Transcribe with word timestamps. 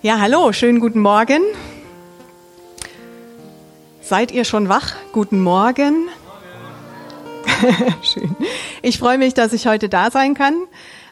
Ja, 0.00 0.20
hallo, 0.20 0.52
schönen 0.52 0.78
guten 0.78 1.00
Morgen. 1.00 1.42
Seid 4.00 4.30
ihr 4.30 4.44
schon 4.44 4.68
wach? 4.68 4.94
Guten 5.10 5.42
Morgen. 5.42 6.08
Schön. 8.02 8.36
Ich 8.80 8.96
freue 8.96 9.18
mich, 9.18 9.34
dass 9.34 9.52
ich 9.52 9.66
heute 9.66 9.88
da 9.88 10.12
sein 10.12 10.34
kann. 10.34 10.54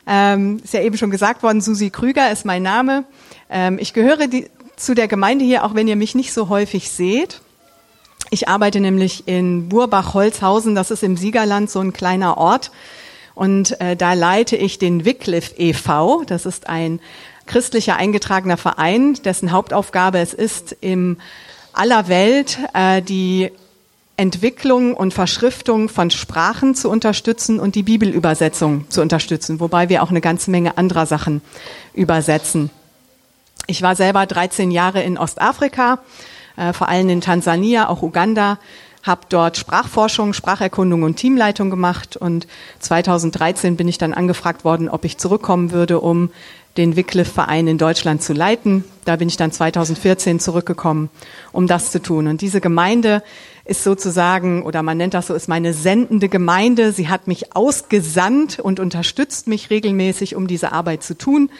Ähm, 0.07 0.61
ist 0.62 0.72
ja 0.72 0.83
eben 0.83 0.96
schon 0.99 1.11
gesagt 1.11 1.43
worden, 1.43 1.61
Susi 1.61 1.91
Krüger 1.91 2.30
ist 2.30 2.45
mein 2.45 2.62
Name. 2.62 3.03
Ähm, 3.51 3.80
ich 3.80 3.93
gehöre 3.93 4.29
die, 4.29 4.49
zu 4.77 4.95
der 4.95 5.09
Gemeinde 5.09 5.45
hier, 5.45 5.65
auch 5.65 5.75
wenn 5.75 5.89
ihr 5.89 5.97
mich 5.97 6.15
nicht 6.15 6.33
so 6.33 6.49
häufig 6.49 6.89
seht. 6.89 7.41
Ich 8.31 8.47
arbeite 8.47 8.79
nämlich 8.79 9.27
in 9.27 9.69
Burbach-Holzhausen, 9.69 10.77
das 10.77 10.93
ist 10.93 11.03
im 11.03 11.17
Siegerland 11.17 11.71
so 11.71 11.81
ein 11.81 11.93
kleiner 11.93 12.39
Ort. 12.39 12.71
Und 13.35 13.81
äh, 13.81 13.97
da 13.97 14.13
leite 14.13 14.55
ich 14.55 14.79
den 14.79 15.05
Wycliffe 15.05 15.57
e.V., 15.59 16.23
das 16.25 16.47
ist 16.47 16.69
ein 16.69 17.01
christlicher 17.47 17.97
eingetragener 17.97 18.56
Verein, 18.56 19.15
dessen 19.24 19.52
Hauptaufgabe 19.52 20.19
es 20.19 20.34
ist, 20.34 20.77
im 20.80 21.19
aller 21.73 22.09
Welt 22.09 22.59
äh, 22.75 23.02
die 23.02 23.51
Entwicklung 24.16 24.95
und 24.95 25.12
Verschriftung 25.12 25.88
von 25.88 26.11
Sprachen 26.11 26.74
zu 26.74 26.88
unterstützen 26.91 27.61
und 27.61 27.74
die 27.74 27.83
Bibelübersetzung 27.83 28.91
zu 28.91 29.02
unterstützen, 29.02 29.61
wobei 29.61 29.91
wir 29.91 30.02
auch 30.02 30.11
eine 30.11 30.23
ganze 30.23 30.51
Menge 30.51 30.79
anderer 30.79 31.05
Sachen 31.05 31.43
übersetzen. 31.93 32.71
Ich 33.66 33.83
war 33.83 33.95
selber 33.95 34.24
13 34.24 34.71
Jahre 34.71 35.02
in 35.02 35.19
Ostafrika, 35.19 35.99
äh, 36.57 36.73
vor 36.73 36.88
allem 36.88 37.10
in 37.10 37.21
Tansania, 37.21 37.88
auch 37.88 38.02
Uganda, 38.02 38.59
habe 39.02 39.23
dort 39.29 39.57
Sprachforschung, 39.57 40.33
Spracherkundung 40.33 41.02
und 41.02 41.16
Teamleitung 41.16 41.71
gemacht 41.71 42.16
und 42.16 42.47
2013 42.80 43.77
bin 43.77 43.87
ich 43.87 43.99
dann 43.99 44.15
angefragt 44.15 44.65
worden, 44.65 44.88
ob 44.88 45.05
ich 45.05 45.19
zurückkommen 45.19 45.73
würde, 45.73 46.01
um 46.01 46.30
den 46.77 46.97
Wycliffe-Verein 46.97 47.66
in 47.66 47.79
Deutschland 47.79 48.23
zu 48.23 48.33
leiten. 48.33 48.85
Da 49.05 49.16
bin 49.16 49.29
ich 49.29 49.37
dann 49.37 49.53
2014 49.53 50.41
zurückgekommen, 50.41 51.11
um 51.52 51.66
das 51.66 51.91
zu 51.91 52.02
tun. 52.02 52.27
Und 52.27 52.41
diese 52.41 52.61
Gemeinde 52.61 53.23
ist 53.65 53.82
sozusagen, 53.82 54.63
oder 54.63 54.82
man 54.82 54.97
nennt 54.97 55.15
das 55.15 55.29
so, 55.29 55.35
ist 55.35 55.49
meine 55.49 55.73
sendende 55.73 56.29
Gemeinde. 56.29 56.93
Sie 56.93 57.09
hat 57.09 57.27
mich 57.27 57.57
ausgesandt 57.57 58.59
und 58.59 58.80
unterstützt 58.80 59.49
mich 59.49 59.71
regelmäßig, 59.71 60.37
um 60.37 60.47
diese 60.47 60.73
Arbeit 60.73 61.02
zu 61.02 61.16
tun. 61.16 61.51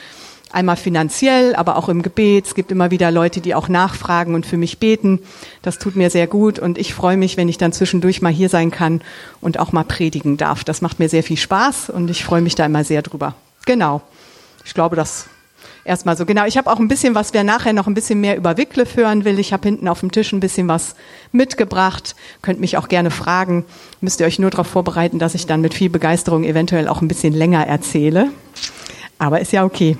Einmal 0.53 0.77
finanziell, 0.77 1.57
aber 1.57 1.77
auch 1.77 1.89
im 1.89 2.03
Gebet. 2.03 2.47
Es 2.47 2.55
gibt 2.55 2.71
immer 2.71 2.93
wieder 2.93 3.11
Leute, 3.11 3.41
die 3.41 3.55
auch 3.55 3.69
nachfragen 3.69 4.35
und 4.35 4.47
für 4.47 4.57
mich 4.57 4.79
beten. 4.79 5.21
Das 5.63 5.79
tut 5.79 5.97
mir 5.97 6.09
sehr 6.09 6.29
gut 6.29 6.61
und 6.61 6.79
ich 6.79 6.95
freue 6.95 7.17
mich, 7.17 7.37
wenn 7.37 7.49
ich 7.49 7.59
dann 7.59 7.73
zwischendurch 7.73 8.23
mal 8.23 8.33
hier 8.33 8.49
sein 8.49 8.71
kann 8.71 9.03
und 9.41 9.59
auch 9.59 9.73
mal 9.73 9.85
predigen 9.85 10.37
darf. 10.37 10.63
Das 10.63 10.83
macht 10.83 11.01
mir 11.01 11.09
sehr 11.09 11.25
viel 11.25 11.37
Spaß 11.37 11.91
und 11.91 12.11
ich 12.11 12.25
freue 12.25 12.43
mich 12.43 12.55
da 12.55 12.65
immer 12.65 12.85
sehr 12.85 13.03
drüber. 13.03 13.35
Genau. 13.67 14.03
Ich 14.67 14.75
glaube, 14.75 14.97
das 14.97 15.29
erstmal 15.85 16.17
so. 16.17 16.27
Genau, 16.27 16.45
ich 16.45 16.59
habe 16.59 16.71
auch 16.71 16.81
ein 16.81 16.89
bisschen 16.89 17.15
was, 17.15 17.33
wer 17.33 17.45
nachher 17.45 17.73
noch 17.73 17.87
ein 17.87 17.95
bisschen 17.95 18.21
mehr 18.21 18.37
über 18.37 18.59
Wycliffe 18.59 19.01
hören 19.01 19.25
will. 19.25 19.39
Ich 19.39 19.53
habe 19.53 19.69
hinten 19.69 19.87
auf 19.87 20.01
dem 20.01 20.11
Tisch 20.11 20.33
ein 20.33 20.41
bisschen 20.41 20.67
was 20.67 20.97
mitgebracht. 21.31 22.17
Könnt 22.43 22.59
mich 22.59 22.77
auch 22.77 22.89
gerne 22.89 23.13
fragen. 23.13 23.65
Müsst 24.01 24.19
ihr 24.19 24.27
euch 24.27 24.41
nur 24.41 24.51
darauf 24.51 24.67
vorbereiten, 24.67 25.21
dass 25.21 25.37
ich 25.37 25.47
dann 25.47 25.61
mit 25.61 25.73
viel 25.73 25.89
Begeisterung 25.89 26.43
eventuell 26.43 26.89
auch 26.89 27.01
ein 27.01 27.09
bisschen 27.09 27.33
länger 27.33 27.65
erzähle. 27.65 28.31
Aber 29.21 29.41
ist 29.41 29.53
ja 29.53 29.65
okay. 29.65 29.97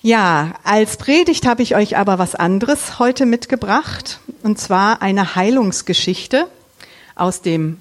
Ja, 0.00 0.54
als 0.64 0.96
Predigt 0.96 1.46
habe 1.46 1.62
ich 1.62 1.76
euch 1.76 1.96
aber 1.96 2.18
was 2.18 2.34
anderes 2.34 2.98
heute 2.98 3.26
mitgebracht. 3.26 4.18
Und 4.42 4.58
zwar 4.58 5.02
eine 5.02 5.34
Heilungsgeschichte 5.34 6.46
aus 7.14 7.42
dem 7.42 7.78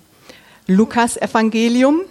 Lukas-Evangelium. 0.68 2.02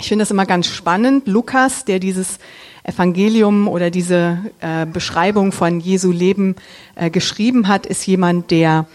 Ich 0.00 0.08
finde 0.08 0.22
das 0.22 0.30
immer 0.30 0.46
ganz 0.46 0.68
spannend. 0.68 1.26
Lukas, 1.26 1.84
der 1.84 1.98
dieses 1.98 2.38
Evangelium 2.84 3.66
oder 3.66 3.90
diese 3.90 4.38
äh, 4.60 4.86
Beschreibung 4.86 5.50
von 5.50 5.80
Jesu 5.80 6.12
Leben 6.12 6.54
äh, 6.94 7.10
geschrieben 7.10 7.66
hat, 7.66 7.84
ist 7.84 8.06
jemand, 8.06 8.52
der 8.52 8.86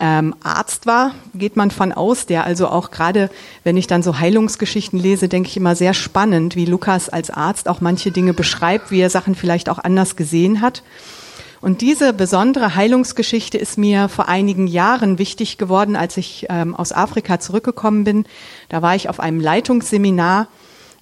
ähm, 0.00 0.34
Arzt 0.42 0.86
war, 0.86 1.14
geht 1.32 1.56
man 1.56 1.70
von 1.70 1.92
aus, 1.92 2.26
der 2.26 2.44
also 2.44 2.68
auch 2.68 2.90
gerade, 2.90 3.30
wenn 3.62 3.76
ich 3.76 3.86
dann 3.86 4.02
so 4.02 4.18
Heilungsgeschichten 4.18 4.98
lese, 4.98 5.28
denke 5.28 5.48
ich 5.48 5.56
immer 5.56 5.76
sehr 5.76 5.94
spannend, 5.94 6.56
wie 6.56 6.66
Lukas 6.66 7.08
als 7.08 7.30
Arzt 7.30 7.68
auch 7.68 7.80
manche 7.80 8.10
Dinge 8.10 8.34
beschreibt, 8.34 8.90
wie 8.90 9.00
er 9.00 9.10
Sachen 9.10 9.36
vielleicht 9.36 9.68
auch 9.68 9.78
anders 9.78 10.16
gesehen 10.16 10.60
hat. 10.60 10.82
Und 11.60 11.80
diese 11.80 12.12
besondere 12.12 12.76
Heilungsgeschichte 12.76 13.58
ist 13.58 13.78
mir 13.78 14.08
vor 14.08 14.28
einigen 14.28 14.68
Jahren 14.68 15.18
wichtig 15.18 15.58
geworden, 15.58 15.96
als 15.96 16.16
ich 16.16 16.46
ähm, 16.48 16.74
aus 16.76 16.92
Afrika 16.92 17.40
zurückgekommen 17.40 18.04
bin. 18.04 18.24
Da 18.68 18.82
war 18.82 18.94
ich 18.94 19.08
auf 19.08 19.18
einem 19.18 19.40
Leitungsseminar 19.40 20.46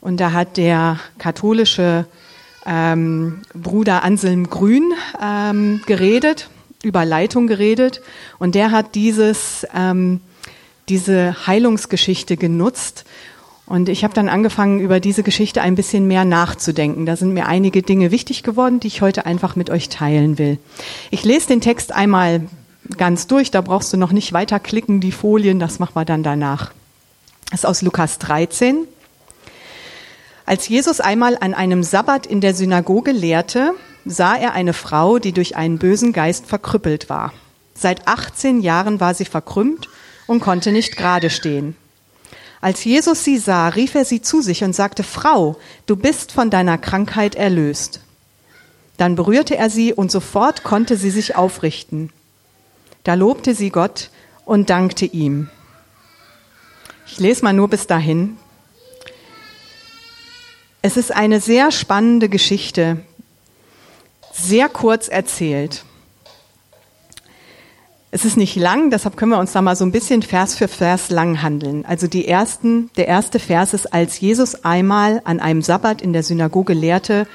und 0.06 0.18
da 0.18 0.30
hat 0.30 0.56
der 0.56 1.00
katholische 1.18 2.06
ähm, 2.64 3.42
Bruder 3.54 4.04
Anselm 4.04 4.48
Grün 4.48 4.92
ähm, 5.20 5.82
geredet, 5.84 6.48
über 6.84 7.04
Leitung 7.04 7.48
geredet. 7.48 8.02
Und 8.38 8.54
der 8.54 8.70
hat 8.70 8.94
dieses, 8.94 9.66
ähm, 9.74 10.20
diese 10.88 11.48
Heilungsgeschichte 11.48 12.36
genutzt 12.36 13.04
und 13.66 13.88
ich 13.88 14.04
habe 14.04 14.14
dann 14.14 14.28
angefangen, 14.28 14.78
über 14.78 15.00
diese 15.00 15.24
Geschichte 15.24 15.60
ein 15.60 15.74
bisschen 15.74 16.06
mehr 16.06 16.24
nachzudenken. 16.24 17.04
Da 17.04 17.16
sind 17.16 17.34
mir 17.34 17.46
einige 17.46 17.82
Dinge 17.82 18.12
wichtig 18.12 18.44
geworden, 18.44 18.78
die 18.78 18.86
ich 18.86 19.02
heute 19.02 19.26
einfach 19.26 19.56
mit 19.56 19.70
euch 19.70 19.88
teilen 19.88 20.38
will. 20.38 20.58
Ich 21.10 21.24
lese 21.24 21.48
den 21.48 21.60
Text 21.60 21.90
einmal 21.90 22.42
ganz 22.96 23.26
durch, 23.26 23.50
da 23.50 23.60
brauchst 23.60 23.92
du 23.92 23.96
noch 23.96 24.12
nicht 24.12 24.32
weiter 24.32 24.60
klicken, 24.60 25.00
die 25.00 25.10
Folien, 25.10 25.58
das 25.58 25.80
machen 25.80 25.96
wir 25.96 26.04
dann 26.04 26.22
danach. 26.22 26.70
Das 27.50 27.60
ist 27.60 27.66
aus 27.66 27.82
Lukas 27.82 28.20
13. 28.20 28.86
Als 30.46 30.68
Jesus 30.68 31.00
einmal 31.00 31.36
an 31.40 31.54
einem 31.54 31.82
Sabbat 31.82 32.24
in 32.24 32.40
der 32.40 32.54
Synagoge 32.54 33.10
lehrte, 33.10 33.72
sah 34.04 34.36
er 34.36 34.52
eine 34.52 34.72
Frau, 34.72 35.18
die 35.18 35.32
durch 35.32 35.56
einen 35.56 35.78
bösen 35.78 36.12
Geist 36.12 36.46
verkrüppelt 36.46 37.10
war. 37.10 37.32
Seit 37.74 38.06
18 38.06 38.60
Jahren 38.60 39.00
war 39.00 39.12
sie 39.12 39.24
verkrümmt 39.24 39.88
und 40.28 40.38
konnte 40.38 40.70
nicht 40.70 40.96
gerade 40.96 41.30
stehen. 41.30 41.76
Als 42.60 42.84
Jesus 42.84 43.24
sie 43.24 43.38
sah, 43.38 43.68
rief 43.68 43.96
er 43.96 44.04
sie 44.04 44.22
zu 44.22 44.40
sich 44.40 44.62
und 44.62 44.72
sagte, 44.72 45.02
Frau, 45.02 45.56
du 45.86 45.96
bist 45.96 46.30
von 46.30 46.48
deiner 46.48 46.78
Krankheit 46.78 47.34
erlöst. 47.34 48.00
Dann 48.98 49.16
berührte 49.16 49.56
er 49.56 49.68
sie 49.68 49.92
und 49.92 50.12
sofort 50.12 50.62
konnte 50.62 50.96
sie 50.96 51.10
sich 51.10 51.34
aufrichten. 51.34 52.10
Da 53.02 53.14
lobte 53.14 53.52
sie 53.52 53.70
Gott 53.70 54.10
und 54.44 54.70
dankte 54.70 55.06
ihm. 55.06 55.50
Ich 57.06 57.18
lese 57.18 57.42
mal 57.44 57.52
nur 57.52 57.68
bis 57.68 57.88
dahin. 57.88 58.38
Es 60.86 60.96
ist 60.96 61.12
eine 61.12 61.40
sehr 61.40 61.72
spannende 61.72 62.28
Geschichte, 62.28 62.98
sehr 64.32 64.68
kurz 64.68 65.08
erzählt. 65.08 65.84
Es 68.12 68.24
ist 68.24 68.36
nicht 68.36 68.54
lang, 68.54 68.90
deshalb 68.90 69.16
können 69.16 69.32
wir 69.32 69.40
uns 69.40 69.50
da 69.50 69.62
mal 69.62 69.74
so 69.74 69.84
ein 69.84 69.90
bisschen 69.90 70.22
Vers 70.22 70.54
für 70.54 70.68
Vers 70.68 71.10
lang 71.10 71.42
handeln. 71.42 71.84
Also 71.84 72.06
die 72.06 72.28
ersten, 72.28 72.88
der 72.96 73.08
erste 73.08 73.40
Vers 73.40 73.74
ist, 73.74 73.92
als 73.92 74.20
Jesus 74.20 74.64
einmal 74.64 75.22
an 75.24 75.40
einem 75.40 75.60
Sabbat 75.60 76.02
in 76.02 76.12
der 76.12 76.22
Synagoge 76.22 76.72
lehrte, 76.72 77.26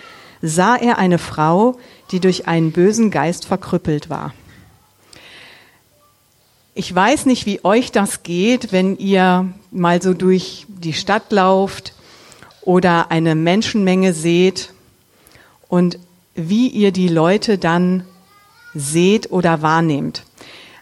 sah 0.41 0.78
er 0.78 0.97
eine 0.97 1.18
Frau, 1.18 1.78
die 2.12 2.22
durch 2.22 2.47
einen 2.47 2.72
bösen 2.72 3.12
Geist 3.12 3.45
verkrüppelt 3.45 4.09
war. 4.09 4.33
Ich 6.73 6.95
weiß 6.95 7.25
nicht, 7.25 7.45
wie 7.45 7.66
euch 7.66 7.91
das 7.91 8.23
geht, 8.23 8.72
wenn 8.72 8.95
ihr 8.95 9.51
mal 9.72 10.01
so 10.01 10.13
durch 10.13 10.68
die 10.69 10.94
Stadt 10.94 11.33
lauft 11.33 11.95
oder 12.63 13.11
eine 13.11 13.35
Menschenmenge 13.35 14.13
seht 14.13 14.73
und 15.67 15.99
wie 16.35 16.67
ihr 16.67 16.91
die 16.91 17.07
Leute 17.07 17.57
dann 17.57 18.03
seht 18.73 19.31
oder 19.31 19.61
wahrnehmt. 19.61 20.23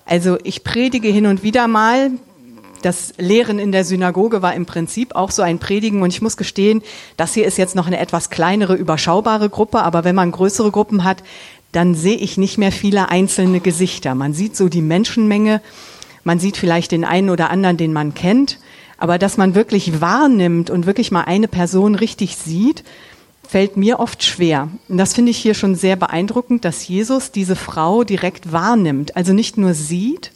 Also 0.06 0.38
ich 0.44 0.63
predige 0.63 1.07
hin 1.09 1.25
und 1.25 1.44
wieder 1.44 1.68
mal. 1.68 2.12
Das 2.81 3.13
Lehren 3.18 3.59
in 3.59 3.72
der 3.72 3.84
Synagoge 3.84 4.41
war 4.41 4.53
im 4.53 4.66
Prinzip 4.66 5.13
auch 5.13 5.31
so 5.31 5.41
ein 5.41 5.59
Predigen 5.59 6.01
und 6.01 6.13
ich 6.13 6.22
muss 6.22 6.38
gestehen, 6.38 6.81
das 7.18 7.34
hier 7.34 7.45
ist 7.45 7.57
jetzt 7.57 7.75
noch 7.75 7.88
eine 7.88 8.00
etwas 8.00 8.29
kleinere, 8.29 8.75
überschaubare 8.75 9.50
Gruppe, 9.50 9.81
aber 9.81 10.06
wenn 10.06 10.16
man 10.16 10.31
größere 10.31 10.72
Gruppen 10.72 11.03
hat, 11.03 11.22
dann 11.72 11.94
sehe 11.94 12.16
ich 12.16 12.38
nicht 12.38 12.57
mehr 12.57 12.71
viele 12.71 13.09
einzelne 13.09 13.59
Gesichter. 13.59 14.15
Man 14.15 14.33
sieht 14.33 14.56
so 14.56 14.69
die 14.69 14.81
Menschenmenge, 14.81 15.62
man 16.24 16.39
sieht 16.39 16.57
vielleicht 16.57 16.92
den 16.92 17.06
einen 17.06 17.30
oder 17.30 17.50
anderen, 17.50 17.77
den 17.77 17.94
man 17.94 18.13
kennt, 18.13 18.59
aber 19.00 19.18
dass 19.18 19.38
man 19.38 19.56
wirklich 19.56 20.01
wahrnimmt 20.01 20.69
und 20.69 20.86
wirklich 20.86 21.10
mal 21.10 21.24
eine 21.24 21.48
Person 21.48 21.96
richtig 21.96 22.36
sieht, 22.36 22.84
fällt 23.48 23.78
mir 23.78 24.00
oft 24.00 24.24
schwer. 24.24 24.68
Und 24.90 24.98
das 24.98 25.13
finde 25.13 25.31
ich 25.31 25.38
hier 25.38 25.54
schon 25.54 25.74
sehr 25.74 25.96
beeindruckend, 25.96 26.66
dass 26.66 26.88
Jesus 26.88 27.31
diese 27.31 27.56
Frau 27.56 28.04
direkt 28.04 28.51
wahrnimmt. 28.51 29.16
Also 29.16 29.34
nicht 29.34 29.57
nur 29.57 29.74
sieht, 29.74 30.31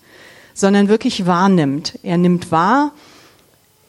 sondern 0.53 0.87
wirklich 0.87 1.25
wahrnimmt. 1.25 1.99
Er 2.03 2.17
nimmt 2.17 2.51
wahr, 2.51 2.91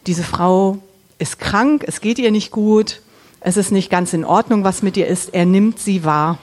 diese 0.06 0.24
Frau 0.24 0.78
ist 1.18 1.38
krank, 1.38 1.84
es 1.86 2.00
geht 2.00 2.18
ihr 2.18 2.30
nicht 2.30 2.50
gut, 2.50 3.00
es 3.40 3.56
ist 3.56 3.70
nicht 3.70 3.90
ganz 3.90 4.12
in 4.12 4.24
Ordnung, 4.24 4.64
was 4.64 4.82
mit 4.82 4.96
ihr 4.96 5.06
ist. 5.06 5.32
Er 5.32 5.46
nimmt 5.46 5.78
sie 5.78 6.04
wahr. 6.04 6.38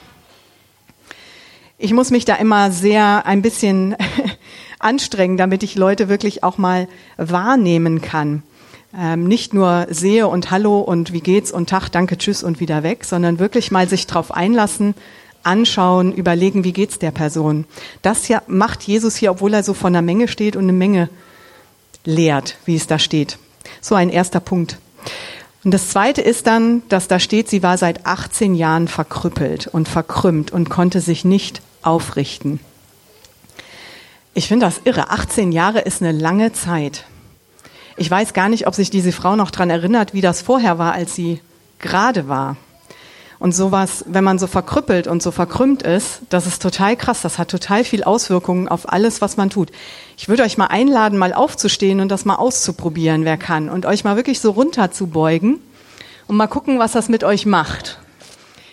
Ich 1.78 1.92
muss 1.92 2.10
mich 2.10 2.24
da 2.24 2.36
immer 2.36 2.70
sehr 2.70 3.26
ein 3.26 3.42
bisschen 3.42 3.96
anstrengen, 4.82 5.36
damit 5.36 5.62
ich 5.62 5.74
Leute 5.74 6.08
wirklich 6.08 6.42
auch 6.42 6.58
mal 6.58 6.88
wahrnehmen 7.16 8.00
kann 8.00 8.42
ähm, 8.98 9.26
nicht 9.26 9.54
nur 9.54 9.86
sehe 9.90 10.28
und 10.28 10.50
Hallo 10.50 10.80
und 10.80 11.12
wie 11.12 11.20
geht's 11.20 11.50
und 11.50 11.70
Tag, 11.70 11.88
danke, 11.90 12.18
tschüss 12.18 12.42
und 12.42 12.60
wieder 12.60 12.82
weg, 12.82 13.04
sondern 13.04 13.38
wirklich 13.38 13.70
mal 13.70 13.88
sich 13.88 14.06
drauf 14.06 14.32
einlassen, 14.32 14.94
anschauen, 15.42 16.12
überlegen, 16.12 16.64
wie 16.64 16.72
geht's 16.72 16.98
der 16.98 17.10
Person. 17.10 17.64
Das 18.02 18.28
ja 18.28 18.42
macht 18.46 18.82
Jesus 18.82 19.16
hier, 19.16 19.30
obwohl 19.30 19.54
er 19.54 19.62
so 19.62 19.74
von 19.74 19.92
der 19.92 20.02
Menge 20.02 20.28
steht 20.28 20.56
und 20.56 20.64
eine 20.64 20.72
Menge 20.72 21.08
lehrt, 22.04 22.56
wie 22.64 22.76
es 22.76 22.86
da 22.86 22.98
steht. 22.98 23.38
So 23.80 23.94
ein 23.94 24.10
erster 24.10 24.40
Punkt. 24.40 24.78
Und 25.64 25.72
das 25.72 25.88
zweite 25.90 26.20
ist 26.20 26.46
dann, 26.46 26.82
dass 26.88 27.08
da 27.08 27.20
steht, 27.20 27.48
sie 27.48 27.62
war 27.62 27.78
seit 27.78 28.04
18 28.04 28.54
Jahren 28.54 28.88
verkrüppelt 28.88 29.68
und 29.68 29.88
verkrümmt 29.88 30.50
und 30.50 30.68
konnte 30.68 31.00
sich 31.00 31.24
nicht 31.24 31.62
aufrichten. 31.82 32.60
Ich 34.34 34.48
finde 34.48 34.64
das 34.64 34.80
irre. 34.84 35.10
18 35.10 35.52
Jahre 35.52 35.80
ist 35.80 36.00
eine 36.00 36.12
lange 36.12 36.52
Zeit. 36.52 37.04
Ich 37.98 38.10
weiß 38.10 38.32
gar 38.32 38.48
nicht, 38.48 38.66
ob 38.66 38.74
sich 38.74 38.88
diese 38.88 39.12
Frau 39.12 39.36
noch 39.36 39.50
dran 39.50 39.68
erinnert, 39.68 40.14
wie 40.14 40.22
das 40.22 40.40
vorher 40.40 40.78
war, 40.78 40.94
als 40.94 41.14
sie 41.14 41.40
gerade 41.78 42.28
war. 42.28 42.56
Und 43.38 43.54
sowas, 43.54 44.04
wenn 44.06 44.24
man 44.24 44.38
so 44.38 44.46
verkrüppelt 44.46 45.06
und 45.06 45.22
so 45.22 45.32
verkrümmt 45.32 45.82
ist, 45.82 46.20
das 46.30 46.46
ist 46.46 46.62
total 46.62 46.96
krass. 46.96 47.20
Das 47.20 47.38
hat 47.38 47.50
total 47.50 47.84
viel 47.84 48.04
Auswirkungen 48.04 48.68
auf 48.68 48.90
alles, 48.90 49.20
was 49.20 49.36
man 49.36 49.50
tut. 49.50 49.70
Ich 50.16 50.28
würde 50.28 50.44
euch 50.44 50.56
mal 50.56 50.68
einladen, 50.68 51.18
mal 51.18 51.34
aufzustehen 51.34 52.00
und 52.00 52.08
das 52.08 52.24
mal 52.24 52.36
auszuprobieren, 52.36 53.26
wer 53.26 53.36
kann. 53.36 53.68
Und 53.68 53.84
euch 53.84 54.04
mal 54.04 54.16
wirklich 54.16 54.40
so 54.40 54.52
runterzubeugen 54.52 55.58
und 56.26 56.36
mal 56.36 56.46
gucken, 56.46 56.78
was 56.78 56.92
das 56.92 57.10
mit 57.10 57.24
euch 57.24 57.44
macht. 57.44 57.98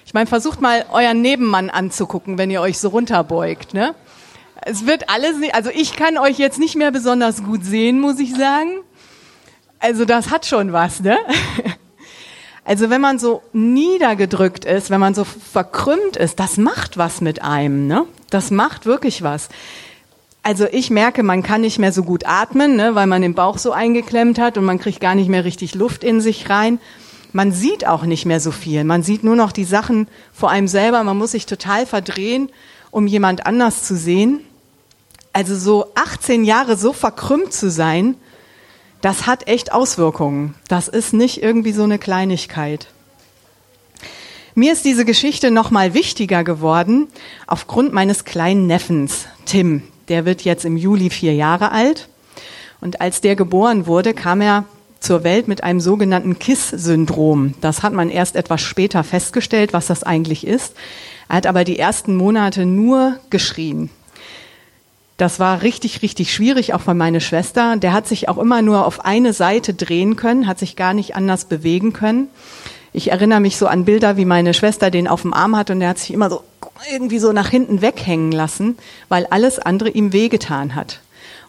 Ich 0.05 0.13
meine, 0.13 0.27
versucht 0.27 0.61
mal 0.61 0.85
euren 0.93 1.21
Nebenmann 1.21 1.69
anzugucken, 1.69 2.37
wenn 2.37 2.49
ihr 2.49 2.61
euch 2.61 2.77
so 2.77 2.89
runterbeugt. 2.89 3.73
Ne? 3.73 3.93
Es 4.65 4.85
wird 4.85 5.09
alles, 5.09 5.35
also 5.53 5.69
ich 5.73 5.95
kann 5.95 6.17
euch 6.17 6.37
jetzt 6.37 6.59
nicht 6.59 6.75
mehr 6.75 6.91
besonders 6.91 7.43
gut 7.43 7.63
sehen, 7.63 7.99
muss 7.99 8.19
ich 8.19 8.35
sagen. 8.35 8.81
Also 9.79 10.05
das 10.05 10.29
hat 10.29 10.45
schon 10.45 10.73
was, 10.73 11.01
ne? 11.01 11.17
Also 12.65 12.91
wenn 12.91 13.01
man 13.01 13.17
so 13.17 13.41
niedergedrückt 13.51 14.63
ist, 14.63 14.91
wenn 14.91 14.99
man 14.99 15.15
so 15.15 15.23
verkrümmt 15.23 16.17
ist, 16.17 16.39
das 16.39 16.57
macht 16.57 16.97
was 16.97 17.19
mit 17.19 17.41
einem, 17.41 17.87
ne? 17.87 18.05
Das 18.29 18.51
macht 18.51 18.85
wirklich 18.85 19.23
was. 19.23 19.49
Also 20.43 20.67
ich 20.71 20.91
merke, 20.91 21.23
man 21.23 21.41
kann 21.41 21.61
nicht 21.61 21.79
mehr 21.79 21.91
so 21.91 22.03
gut 22.03 22.27
atmen, 22.27 22.75
ne, 22.75 22.93
weil 22.93 23.07
man 23.07 23.23
den 23.23 23.33
Bauch 23.33 23.57
so 23.57 23.71
eingeklemmt 23.71 24.39
hat 24.39 24.57
und 24.57 24.65
man 24.65 24.79
kriegt 24.79 25.01
gar 25.01 25.15
nicht 25.15 25.29
mehr 25.29 25.45
richtig 25.45 25.73
Luft 25.73 26.03
in 26.03 26.21
sich 26.21 26.49
rein. 26.49 26.79
Man 27.33 27.51
sieht 27.51 27.87
auch 27.87 28.03
nicht 28.03 28.25
mehr 28.25 28.39
so 28.39 28.51
viel. 28.51 28.83
Man 28.83 29.03
sieht 29.03 29.23
nur 29.23 29.35
noch 29.35 29.51
die 29.51 29.65
Sachen 29.65 30.07
vor 30.31 30.49
einem 30.49 30.67
selber. 30.67 31.03
Man 31.03 31.17
muss 31.17 31.31
sich 31.31 31.45
total 31.45 31.85
verdrehen, 31.85 32.49
um 32.91 33.05
jemand 33.07 33.45
anders 33.45 33.83
zu 33.83 33.95
sehen. 33.95 34.41
Also 35.33 35.55
so 35.55 35.91
18 35.95 36.43
Jahre 36.43 36.75
so 36.75 36.93
verkrümmt 36.93 37.53
zu 37.53 37.69
sein, 37.69 38.15
das 39.01 39.27
hat 39.27 39.47
echt 39.47 39.71
Auswirkungen. 39.71 40.55
Das 40.67 40.87
ist 40.87 41.13
nicht 41.13 41.41
irgendwie 41.41 41.71
so 41.71 41.83
eine 41.83 41.99
Kleinigkeit. 41.99 42.87
Mir 44.55 44.73
ist 44.73 44.83
diese 44.83 45.05
Geschichte 45.05 45.51
noch 45.51 45.71
mal 45.71 45.93
wichtiger 45.93 46.43
geworden 46.43 47.07
aufgrund 47.47 47.93
meines 47.93 48.25
kleinen 48.25 48.67
Neffens 48.67 49.27
Tim. 49.45 49.83
Der 50.09 50.25
wird 50.25 50.41
jetzt 50.41 50.65
im 50.65 50.75
Juli 50.75 51.09
vier 51.09 51.33
Jahre 51.33 51.71
alt. 51.71 52.09
Und 52.81 52.99
als 52.99 53.21
der 53.21 53.35
geboren 53.35 53.87
wurde, 53.87 54.13
kam 54.13 54.41
er 54.41 54.65
zur 54.99 55.23
Welt 55.23 55.47
mit 55.47 55.63
einem 55.63 55.79
sogenannten 55.79 56.39
KISS-Syndrom. 56.39 57.53
Das 57.61 57.83
hat 57.83 57.93
man 57.93 58.09
erst 58.09 58.35
etwas 58.35 58.61
später 58.61 59.03
festgestellt, 59.03 59.71
was 59.71 59.87
das 59.87 60.03
eigentlich 60.03 60.45
ist. 60.45 60.75
Er 61.29 61.37
hat 61.37 61.47
aber 61.47 61.63
die 61.63 61.79
ersten 61.79 62.17
Monate 62.17 62.65
nur 62.65 63.17
geschrien. 63.29 63.89
Das 65.19 65.37
war 65.37 65.63
richtig, 65.63 66.01
richtig 66.01 66.33
schwierig, 66.33 66.73
auch 66.73 66.79
für 66.79 66.93
meine 66.93 67.19
Schwester. 67.19 67.75
Der 67.75 67.91
hat 67.91 68.07
sich 68.07 68.29
auch 68.29 68.37
immer 68.37 68.61
nur 68.61 68.85
auf 68.85 69.03
eine 69.03 69.33
Seite 69.33 69.73
drehen 69.73 70.15
können, 70.15 70.47
hat 70.47 70.57
sich 70.59 70.77
gar 70.77 70.93
nicht 70.93 71.13
anders 71.13 71.43
bewegen 71.43 71.91
können. 71.91 72.29
Ich 72.93 73.11
erinnere 73.11 73.41
mich 73.41 73.57
so 73.57 73.67
an 73.67 73.83
Bilder, 73.83 74.15
wie 74.15 74.23
meine 74.23 74.53
Schwester 74.53 74.89
den 74.89 75.09
auf 75.09 75.23
dem 75.23 75.33
Arm 75.33 75.57
hat 75.57 75.71
und 75.71 75.81
der 75.81 75.89
hat 75.89 75.99
sich 75.99 76.13
immer 76.13 76.29
so 76.29 76.43
irgendwie 76.89 77.19
so 77.19 77.33
nach 77.33 77.49
hinten 77.49 77.81
weghängen 77.81 78.31
lassen, 78.31 78.77
weil 79.09 79.25
alles 79.25 79.59
andere 79.59 79.89
ihm 79.89 80.13
wehgetan 80.13 80.73
hat. 80.73 81.01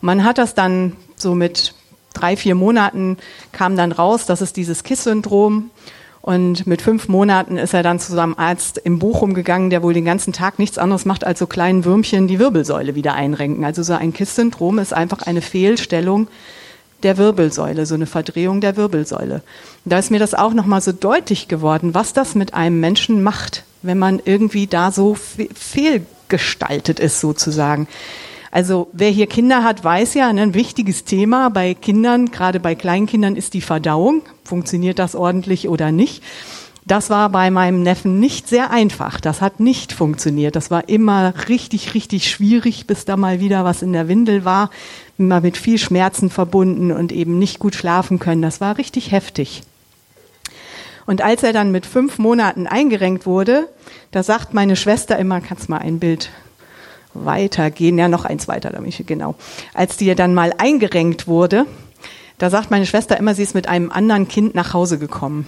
Und 0.02 0.06
man 0.06 0.24
hat 0.24 0.38
das 0.38 0.54
dann 0.56 0.96
so 1.14 1.36
mit 1.36 1.72
drei, 2.12 2.36
vier 2.36 2.56
Monaten 2.56 3.18
kam 3.52 3.76
dann 3.76 3.92
raus, 3.92 4.26
das 4.26 4.42
ist 4.42 4.56
dieses 4.56 4.82
KISS-Syndrom. 4.82 5.70
Und 6.22 6.66
mit 6.66 6.82
fünf 6.82 7.08
Monaten 7.08 7.56
ist 7.56 7.72
er 7.72 7.82
dann 7.82 7.98
zu 7.98 8.12
seinem 8.12 8.34
Arzt 8.36 8.78
im 8.78 8.98
Bochum 8.98 9.32
gegangen, 9.32 9.70
der 9.70 9.82
wohl 9.82 9.94
den 9.94 10.04
ganzen 10.04 10.32
Tag 10.34 10.58
nichts 10.58 10.76
anderes 10.76 11.06
macht, 11.06 11.24
als 11.24 11.38
so 11.38 11.46
kleinen 11.46 11.84
Würmchen 11.84 12.28
die 12.28 12.38
Wirbelsäule 12.38 12.94
wieder 12.94 13.14
einrenken. 13.14 13.64
Also 13.64 13.82
so 13.82 13.94
ein 13.94 14.12
KISS-Syndrom 14.12 14.78
ist 14.78 14.92
einfach 14.92 15.22
eine 15.22 15.40
Fehlstellung 15.40 16.28
der 17.02 17.16
Wirbelsäule, 17.16 17.86
so 17.86 17.94
eine 17.94 18.04
Verdrehung 18.06 18.60
der 18.60 18.76
Wirbelsäule. 18.76 19.42
Und 19.84 19.92
da 19.92 19.98
ist 19.98 20.10
mir 20.10 20.18
das 20.18 20.34
auch 20.34 20.52
nochmal 20.52 20.82
so 20.82 20.92
deutlich 20.92 21.48
geworden, 21.48 21.94
was 21.94 22.12
das 22.12 22.34
mit 22.34 22.52
einem 22.52 22.80
Menschen 22.80 23.22
macht, 23.22 23.64
wenn 23.80 23.98
man 23.98 24.20
irgendwie 24.22 24.66
da 24.66 24.92
so 24.92 25.14
fehlgestaltet 25.14 27.00
ist 27.00 27.20
sozusagen. 27.20 27.88
Also 28.50 28.88
wer 28.92 29.10
hier 29.10 29.26
Kinder 29.26 29.62
hat, 29.62 29.84
weiß 29.84 30.14
ja, 30.14 30.32
ne, 30.32 30.42
ein 30.42 30.54
wichtiges 30.54 31.04
Thema 31.04 31.50
bei 31.50 31.74
Kindern, 31.74 32.26
gerade 32.26 32.58
bei 32.58 32.74
Kleinkindern, 32.74 33.36
ist 33.36 33.54
die 33.54 33.60
Verdauung. 33.60 34.22
Funktioniert 34.44 34.98
das 34.98 35.14
ordentlich 35.14 35.68
oder 35.68 35.92
nicht? 35.92 36.22
Das 36.86 37.10
war 37.10 37.28
bei 37.28 37.50
meinem 37.52 37.82
Neffen 37.82 38.18
nicht 38.18 38.48
sehr 38.48 38.72
einfach. 38.72 39.20
Das 39.20 39.40
hat 39.40 39.60
nicht 39.60 39.92
funktioniert. 39.92 40.56
Das 40.56 40.72
war 40.72 40.88
immer 40.88 41.34
richtig, 41.48 41.94
richtig 41.94 42.28
schwierig, 42.28 42.86
bis 42.88 43.04
da 43.04 43.16
mal 43.16 43.38
wieder 43.38 43.64
was 43.64 43.82
in 43.82 43.92
der 43.92 44.08
Windel 44.08 44.44
war. 44.44 44.70
Immer 45.16 45.40
mit 45.40 45.56
viel 45.56 45.78
Schmerzen 45.78 46.30
verbunden 46.30 46.90
und 46.90 47.12
eben 47.12 47.38
nicht 47.38 47.60
gut 47.60 47.76
schlafen 47.76 48.18
können. 48.18 48.42
Das 48.42 48.60
war 48.60 48.78
richtig 48.78 49.12
heftig. 49.12 49.62
Und 51.06 51.22
als 51.22 51.42
er 51.44 51.52
dann 51.52 51.70
mit 51.70 51.86
fünf 51.86 52.18
Monaten 52.18 52.66
eingerenkt 52.66 53.26
wurde, 53.26 53.68
da 54.10 54.22
sagt 54.24 54.54
meine 54.54 54.74
Schwester 54.74 55.18
immer, 55.18 55.40
kannst 55.40 55.68
mal 55.68 55.78
ein 55.78 56.00
Bild 56.00 56.30
weitergehen, 57.14 57.98
ja 57.98 58.08
noch 58.08 58.24
eins 58.24 58.48
weiter, 58.48 58.72
genau. 59.06 59.34
Als 59.74 59.96
die 59.96 60.14
dann 60.14 60.34
mal 60.34 60.52
eingerenkt 60.58 61.26
wurde, 61.26 61.66
da 62.38 62.50
sagt 62.50 62.70
meine 62.70 62.86
Schwester 62.86 63.18
immer, 63.18 63.34
sie 63.34 63.42
ist 63.42 63.54
mit 63.54 63.68
einem 63.68 63.90
anderen 63.90 64.28
Kind 64.28 64.54
nach 64.54 64.72
Hause 64.72 64.98
gekommen. 64.98 65.46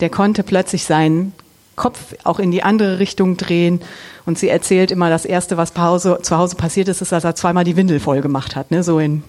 Der 0.00 0.10
konnte 0.10 0.42
plötzlich 0.42 0.84
seinen 0.84 1.32
Kopf 1.74 2.14
auch 2.24 2.38
in 2.38 2.50
die 2.50 2.62
andere 2.62 2.98
Richtung 2.98 3.36
drehen 3.36 3.80
und 4.26 4.38
sie 4.38 4.48
erzählt 4.48 4.90
immer, 4.90 5.08
das 5.08 5.24
erste, 5.24 5.56
was 5.56 5.72
zu 5.72 6.36
Hause 6.36 6.56
passiert 6.56 6.88
ist, 6.88 7.00
ist, 7.00 7.12
dass 7.12 7.24
er 7.24 7.34
zweimal 7.34 7.64
die 7.64 7.76
Windel 7.76 8.00
voll 8.00 8.20
gemacht 8.20 8.56
hat, 8.56 8.70
ne, 8.70 8.82
so 8.82 8.98
in 8.98 9.22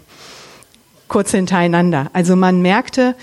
kurz 1.08 1.32
hintereinander. 1.32 2.10
Also 2.14 2.36
man 2.36 2.62
merkte, 2.62 3.16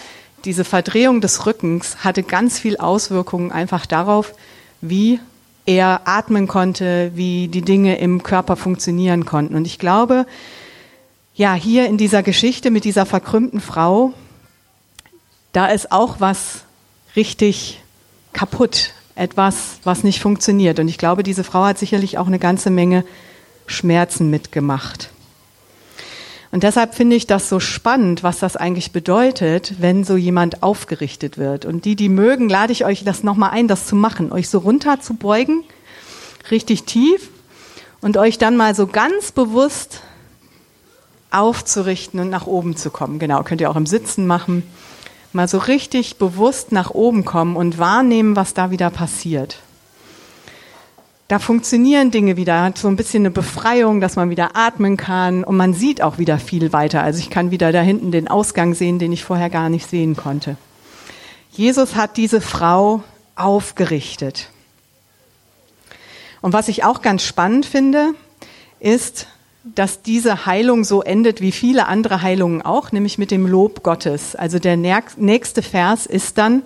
diese 0.44 0.64
Verdrehung 0.64 1.20
des 1.20 1.44
Rückens 1.46 2.04
hatte 2.04 2.22
ganz 2.22 2.58
viel 2.58 2.76
Auswirkungen 2.76 3.52
einfach 3.52 3.84
darauf, 3.84 4.32
wie 4.81 5.20
er 5.66 6.02
atmen 6.04 6.46
konnte, 6.46 7.10
wie 7.14 7.48
die 7.48 7.62
Dinge 7.62 7.98
im 7.98 8.22
Körper 8.22 8.56
funktionieren 8.56 9.26
konnten. 9.26 9.54
Und 9.54 9.66
ich 9.66 9.78
glaube, 9.78 10.26
ja, 11.35 11.54
hier 11.54 11.87
in 11.87 11.99
dieser 11.99 12.23
Geschichte 12.23 12.70
mit 12.70 12.85
dieser 12.85 13.04
verkrümmten 13.04 13.61
Frau, 13.61 14.12
da 15.52 15.66
ist 15.66 15.92
auch 15.92 16.20
was 16.20 16.64
richtig 17.16 17.82
kaputt, 18.32 18.92
etwas, 19.16 19.78
was 19.85 20.04
nicht 20.04 20.20
funktioniert. 20.20 20.78
Und 20.78 20.88
ich 20.88 20.99
glaube, 20.99 21.23
diese 21.23 21.44
Frau 21.44 21.64
hat 21.64 21.78
sicherlich 21.78 22.16
auch 22.18 22.26
eine 22.26 22.38
ganze 22.38 22.70
Menge 22.70 23.04
Schmerzen 23.66 24.30
mitgemacht. 24.30 25.11
Und 26.56 26.62
deshalb 26.62 26.94
finde 26.94 27.16
ich 27.16 27.26
das 27.26 27.50
so 27.50 27.60
spannend, 27.60 28.22
was 28.22 28.38
das 28.38 28.56
eigentlich 28.56 28.90
bedeutet, 28.90 29.75
wenn 29.78 30.04
so 30.04 30.16
jemand 30.16 30.62
aufgerichtet 30.62 31.36
wird. 31.36 31.66
Und 31.66 31.84
die, 31.84 31.96
die 31.96 32.08
mögen, 32.08 32.48
lade 32.48 32.72
ich 32.72 32.86
euch 32.86 33.04
das 33.04 33.22
nochmal 33.22 33.50
ein, 33.50 33.68
das 33.68 33.84
zu 33.84 33.94
machen, 33.94 34.32
euch 34.32 34.48
so 34.48 34.60
runter 34.60 34.98
zu 34.98 35.12
beugen, 35.12 35.64
richtig 36.50 36.84
tief 36.84 37.28
und 38.00 38.16
euch 38.16 38.38
dann 38.38 38.56
mal 38.56 38.75
so 38.75 38.86
ganz 38.86 39.32
bewusst 39.32 40.00
aufzurichten 41.30 42.20
und 42.20 42.30
nach 42.30 42.46
oben 42.46 42.75
zu 42.75 42.88
kommen. 42.88 43.18
Genau, 43.18 43.42
könnt 43.42 43.60
ihr 43.60 43.70
auch 43.70 43.76
im 43.76 43.84
Sitzen 43.84 44.26
machen. 44.26 44.62
Mal 45.34 45.48
so 45.48 45.58
richtig 45.58 46.16
bewusst 46.16 46.72
nach 46.72 46.88
oben 46.88 47.26
kommen 47.26 47.54
und 47.54 47.76
wahrnehmen, 47.76 48.34
was 48.34 48.54
da 48.54 48.70
wieder 48.70 48.88
passiert 48.88 49.58
da 51.28 51.40
funktionieren 51.40 52.12
Dinge 52.12 52.37
wieder, 52.37 52.62
hat 52.62 52.78
so 52.78 52.87
ein 52.87 52.97
bisschen 52.97 53.23
eine 53.23 53.30
Befreiung, 53.30 54.00
dass 54.00 54.14
man 54.14 54.30
wieder 54.30 54.54
atmen 54.54 54.97
kann 54.97 55.42
und 55.42 55.56
man 55.56 55.75
sieht 55.75 56.00
auch 56.00 56.18
wieder 56.18 56.38
viel 56.38 56.73
weiter. 56.73 57.02
Also 57.02 57.18
ich 57.18 57.30
kann 57.30 57.50
wieder 57.50 57.73
da 57.73 57.80
hinten 57.80 58.12
den 58.12 58.28
Ausgang 58.28 58.75
sehen, 58.75 58.99
den 58.99 59.12
ich 59.12 59.25
vorher 59.25 59.50
gar 59.50 59.68
nicht 59.68 59.90
sehen 59.90 60.14
konnte. 60.14 60.56
Jesus 61.50 61.97
hat 61.97 62.16
diese 62.16 62.40
Frau 62.40 63.02
aufgerichtet. 63.35 64.50
Und 66.42 66.52
was 66.52 66.68
ich 66.68 66.85
auch 66.85 67.02
ganz 67.02 67.25
spannend 67.25 67.66
finde, 67.66 68.11
ist, 68.78 69.26
dass 69.64 70.02
diese 70.02 70.47
Heilung 70.47 70.85
so 70.85 71.02
endet 71.02 71.40
wie 71.40 71.50
viele 71.50 71.88
andere 71.88 72.23
Heilungen 72.23 72.62
auch, 72.62 72.92
nämlich 72.92 73.18
mit 73.18 73.33
dem 73.33 73.49
Lob 73.49 73.83
Gottes. 73.83 74.37
Also 74.37 74.61
der 74.61 74.76
nächste 74.76 75.62
Vers 75.62 76.06
ist 76.06 76.38
dann, 76.38 76.62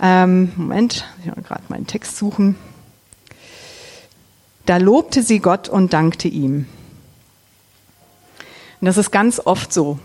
ähm, 0.00 0.52
Moment, 0.54 1.04
ich 1.20 1.26
will 1.26 1.42
gerade 1.42 1.64
meinen 1.68 1.88
Text 1.88 2.16
suchen. 2.16 2.56
Da 4.66 4.76
lobte 4.76 5.22
sie 5.22 5.40
Gott 5.40 5.68
und 5.68 5.92
dankte 5.92 6.28
ihm. 6.28 6.66
Und 8.80 8.86
das 8.86 8.96
ist 8.96 9.10
ganz 9.10 9.40
oft 9.44 9.72
so. 9.72 9.98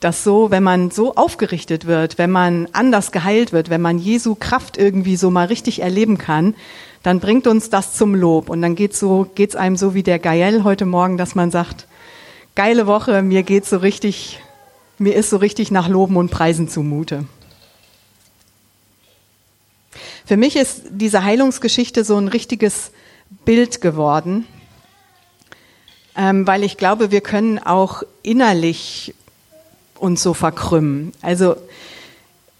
dass 0.00 0.22
so, 0.22 0.50
wenn 0.50 0.62
man 0.62 0.90
so 0.90 1.14
aufgerichtet 1.16 1.86
wird, 1.86 2.18
wenn 2.18 2.30
man 2.30 2.68
anders 2.72 3.10
geheilt 3.10 3.52
wird, 3.52 3.68
wenn 3.68 3.80
man 3.80 3.98
Jesu 3.98 4.36
Kraft 4.36 4.76
irgendwie 4.76 5.16
so 5.16 5.30
mal 5.30 5.46
richtig 5.46 5.82
erleben 5.82 6.18
kann, 6.18 6.54
dann 7.02 7.20
bringt 7.20 7.46
uns 7.46 7.70
das 7.70 7.94
zum 7.94 8.14
Lob. 8.14 8.48
Und 8.48 8.62
dann 8.62 8.76
geht's 8.76 9.00
so, 9.00 9.28
geht's 9.34 9.56
einem 9.56 9.76
so 9.76 9.94
wie 9.94 10.02
der 10.02 10.18
Gael 10.18 10.62
heute 10.62 10.84
Morgen, 10.84 11.16
dass 11.16 11.34
man 11.34 11.50
sagt, 11.50 11.86
geile 12.54 12.86
Woche, 12.86 13.22
mir 13.22 13.42
geht's 13.42 13.70
so 13.70 13.78
richtig, 13.78 14.40
mir 14.98 15.14
ist 15.14 15.30
so 15.30 15.38
richtig 15.38 15.70
nach 15.70 15.88
Loben 15.88 16.16
und 16.16 16.30
Preisen 16.30 16.68
zumute. 16.68 17.24
Für 20.24 20.36
mich 20.36 20.56
ist 20.56 20.82
diese 20.90 21.24
Heilungsgeschichte 21.24 22.04
so 22.04 22.16
ein 22.16 22.28
richtiges 22.28 22.92
Bild 23.44 23.80
geworden, 23.80 24.46
ähm, 26.16 26.46
weil 26.46 26.64
ich 26.64 26.76
glaube, 26.76 27.10
wir 27.10 27.20
können 27.20 27.58
auch 27.58 28.02
innerlich 28.22 29.14
uns 29.98 30.22
so 30.22 30.34
verkrümmen. 30.34 31.12
Also 31.22 31.56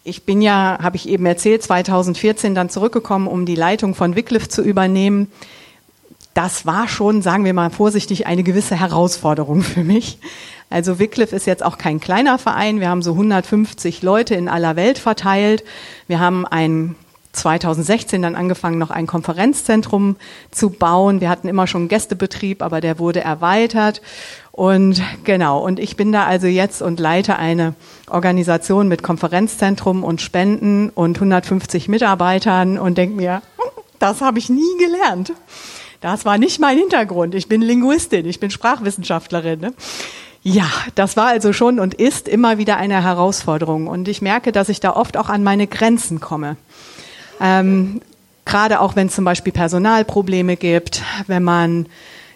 ich 0.04 0.24
bin 0.24 0.40
ja, 0.40 0.78
habe 0.80 0.96
ich 0.96 1.08
eben 1.08 1.26
erzählt, 1.26 1.62
2014 1.62 2.54
dann 2.54 2.70
zurückgekommen, 2.70 3.26
um 3.26 3.44
die 3.44 3.54
Leitung 3.54 3.94
von 3.94 4.16
Wycliffe 4.16 4.48
zu 4.48 4.62
übernehmen. 4.62 5.30
Das 6.34 6.66
war 6.66 6.88
schon, 6.88 7.20
sagen 7.20 7.44
wir 7.44 7.52
mal 7.52 7.70
vorsichtig, 7.70 8.26
eine 8.26 8.42
gewisse 8.42 8.76
Herausforderung 8.76 9.62
für 9.62 9.84
mich. 9.84 10.18
Also 10.70 10.98
Wycliffe 10.98 11.34
ist 11.34 11.46
jetzt 11.46 11.64
auch 11.64 11.78
kein 11.78 12.00
kleiner 12.00 12.38
Verein. 12.38 12.80
Wir 12.80 12.88
haben 12.88 13.02
so 13.02 13.12
150 13.12 14.02
Leute 14.02 14.34
in 14.34 14.48
aller 14.48 14.76
Welt 14.76 14.98
verteilt. 14.98 15.64
Wir 16.06 16.20
haben 16.20 16.46
ein 16.46 16.94
2016 17.32 18.22
dann 18.22 18.34
angefangen, 18.34 18.78
noch 18.78 18.90
ein 18.90 19.06
Konferenzzentrum 19.06 20.16
zu 20.50 20.70
bauen. 20.70 21.20
Wir 21.20 21.28
hatten 21.28 21.48
immer 21.48 21.66
schon 21.66 21.88
Gästebetrieb, 21.88 22.62
aber 22.62 22.80
der 22.80 22.98
wurde 22.98 23.20
erweitert. 23.20 24.02
Und 24.52 25.00
genau, 25.24 25.64
und 25.64 25.78
ich 25.78 25.96
bin 25.96 26.10
da 26.10 26.24
also 26.24 26.46
jetzt 26.46 26.82
und 26.82 26.98
leite 26.98 27.36
eine 27.36 27.74
Organisation 28.10 28.88
mit 28.88 29.02
Konferenzzentrum 29.02 30.02
und 30.02 30.20
Spenden 30.20 30.90
und 30.90 31.16
150 31.16 31.88
Mitarbeitern 31.88 32.78
und 32.78 32.98
denke 32.98 33.16
mir, 33.16 33.42
das 33.98 34.20
habe 34.20 34.38
ich 34.38 34.48
nie 34.48 34.76
gelernt. 34.78 35.32
Das 36.00 36.24
war 36.24 36.38
nicht 36.38 36.60
mein 36.60 36.78
Hintergrund. 36.78 37.34
Ich 37.34 37.48
bin 37.48 37.60
Linguistin, 37.60 38.26
ich 38.26 38.40
bin 38.40 38.50
Sprachwissenschaftlerin. 38.50 39.60
Ne? 39.60 39.74
Ja, 40.42 40.70
das 40.94 41.16
war 41.16 41.26
also 41.26 41.52
schon 41.52 41.80
und 41.80 41.94
ist 41.94 42.28
immer 42.28 42.58
wieder 42.58 42.76
eine 42.76 43.02
Herausforderung. 43.02 43.88
Und 43.88 44.06
ich 44.08 44.22
merke, 44.22 44.52
dass 44.52 44.68
ich 44.68 44.80
da 44.80 44.94
oft 44.94 45.16
auch 45.16 45.28
an 45.28 45.42
meine 45.42 45.66
Grenzen 45.66 46.20
komme. 46.20 46.56
Ähm, 47.40 48.00
Gerade 48.44 48.80
auch 48.80 48.96
wenn 48.96 49.08
es 49.08 49.14
zum 49.14 49.26
Beispiel 49.26 49.52
Personalprobleme 49.52 50.56
gibt, 50.56 51.02
wenn 51.26 51.42
man 51.42 51.84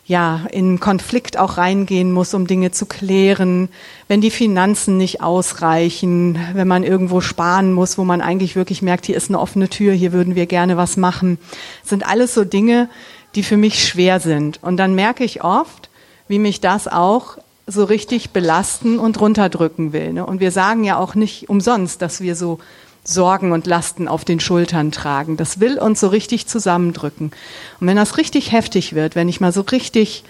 ja, 0.05 0.43
in 0.51 0.79
Konflikt 0.79 1.39
auch 1.39 1.57
reingehen 1.57 2.13
muss, 2.13 2.35
um 2.35 2.47
Dinge 2.47 2.71
zu 2.71 2.85
klären, 2.85 3.71
wenn 4.09 4.21
die 4.21 4.31
Finanzen 4.31 4.99
nicht 4.99 5.23
ausreichen, 5.23 6.39
wenn 6.53 6.69
man 6.69 6.83
irgendwo 6.83 7.23
sparen 7.23 7.73
muss, 7.73 7.97
wo 7.97 8.05
man 8.05 8.21
eigentlich 8.21 8.57
wirklich 8.57 8.83
merkt, 8.83 9.07
hier 9.07 9.17
ist 9.17 9.31
eine 9.31 9.41
offene 9.41 9.71
Tür, 9.71 9.95
hier 9.95 10.13
würden 10.13 10.35
wir 10.35 10.47
gerne 10.47 10.77
was 10.77 10.99
machen. 10.99 11.39
Das 11.81 11.91
sind 11.91 12.07
alles 12.07 12.35
so 12.35 12.45
Dinge, 12.45 12.91
die 13.35 13.43
für 13.43 13.57
mich 13.57 13.83
schwer 13.83 14.21
sind. 14.21 14.59
Und 14.63 14.77
dann 14.77 14.95
merke 14.95 15.25
ich 15.25 15.43
oft, 15.45 15.89
wie 16.29 16.39
mich 16.39 16.61
das 16.61 16.89
auch 16.89 17.39
so 17.67 17.85
richtig 17.85 18.31
belasten 18.31 18.99
und 18.99 19.19
runterdrücken 19.21 19.93
will. 19.93 20.13
Ne? 20.13 20.27
Und 20.27 20.41
wir 20.41 20.51
sagen 20.51 20.85
ja 20.85 20.99
auch 20.99 21.15
nicht 21.15 21.49
umsonst, 21.49 22.03
dass 22.03 22.21
wir 22.21 22.35
so 22.35 22.59
Sorgen 23.05 23.53
und 23.53 23.67
Lasten 23.67 24.07
auf 24.07 24.25
den 24.25 24.41
Schultern 24.41 24.93
tragen. 24.93 25.37
Das 25.37 25.61
will 25.61 25.79
uns 25.79 26.01
so 26.01 26.09
richtig 26.09 26.47
zusammendrücken. 26.47 27.33
Und 27.81 27.87
wenn 27.87 27.97
das 27.97 28.17
richtig 28.17 28.53
heftig 28.53 28.95
wird, 28.95 29.17
wenn 29.17 29.29
ich 29.29 29.41
mal 29.41 29.53
so 29.53 29.63
richtig 29.63 30.25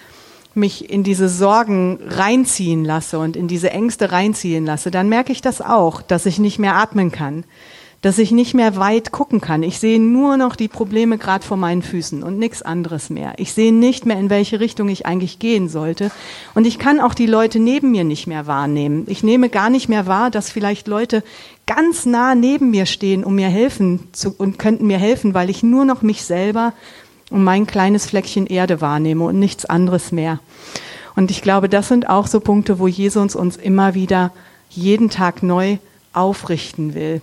mich 0.55 0.91
in 0.91 1.02
diese 1.02 1.29
Sorgen 1.29 1.99
reinziehen 2.07 2.85
lasse 2.85 3.19
und 3.19 3.37
in 3.37 3.49
diese 3.49 3.71
Ängste 3.71 4.12
reinziehen 4.12 4.67
lasse, 4.67 4.91
dann 4.91 5.09
merke 5.09 5.33
ich 5.33 5.41
das 5.41 5.61
auch, 5.61 6.02
dass 6.02 6.26
ich 6.26 6.38
nicht 6.38 6.59
mehr 6.59 6.76
atmen 6.76 7.11
kann, 7.11 7.45
dass 8.02 8.18
ich 8.18 8.32
nicht 8.32 8.52
mehr 8.52 8.76
weit 8.76 9.12
gucken 9.12 9.40
kann. 9.40 9.62
Ich 9.62 9.78
sehe 9.78 10.00
nur 10.00 10.37
noch 10.37 10.56
die 10.56 10.66
Probleme 10.66 11.18
gerade 11.18 11.47
vor 11.47 11.56
meinen 11.56 11.82
Füßen 11.82 12.25
und 12.25 12.37
nichts 12.37 12.61
anderes 12.61 13.11
mehr. 13.11 13.35
Ich 13.37 13.52
sehe 13.52 13.73
nicht 13.73 14.06
mehr, 14.06 14.18
in 14.18 14.28
welche 14.28 14.59
Richtung 14.59 14.88
ich 14.88 15.06
eigentlich 15.06 15.38
gehen 15.38 15.68
sollte. 15.68 16.11
Und 16.54 16.66
ich 16.66 16.80
kann 16.80 17.00
auch 17.00 17.14
die 17.14 17.26
Leute 17.26 17.61
neben 17.61 17.92
mir 17.92 18.02
nicht 18.02 18.26
mehr 18.26 18.49
wahrnehmen. 18.49 19.04
Ich 19.06 19.23
nehme 19.23 19.49
gar 19.49 19.71
nicht 19.71 19.88
mehr 19.88 20.06
wahr, 20.09 20.30
dass 20.30 20.50
vielleicht 20.50 20.88
Leute 20.88 21.23
ganz 21.66 22.04
nah 22.04 22.35
neben 22.35 22.71
mir 22.71 22.87
stehen, 22.87 23.23
um 23.23 23.37
mir 23.37 23.49
helfen 23.49 24.09
zu, 24.11 24.35
und 24.37 24.59
könnten 24.59 24.88
mir 24.88 24.99
helfen, 24.99 25.32
weil 25.32 25.49
ich 25.49 25.62
nur 25.62 25.85
noch 25.85 26.02
mich 26.02 26.25
selber 26.25 26.73
und 27.30 27.44
mein 27.44 27.68
kleines 27.68 28.06
Fleckchen 28.06 28.49
Erde 28.49 28.80
wahrnehme 28.80 29.25
und 29.25 29.38
nichts 29.38 29.64
anderes 29.64 30.11
mehr. 30.11 30.40
Und 31.14 31.30
ich 31.30 31.40
glaube, 31.40 31.68
das 31.68 31.87
sind 31.87 32.09
auch 32.09 32.26
so 32.26 32.40
Punkte, 32.40 32.80
wo 32.80 32.88
Jesus 32.88 33.37
uns 33.37 33.56
immer 33.56 33.94
wieder 33.94 34.32
jeden 34.71 35.09
Tag 35.09 35.44
neu 35.44 35.78
aufrichten 36.12 36.94
will. 36.94 37.21